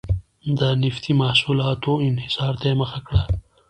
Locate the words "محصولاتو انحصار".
1.21-2.53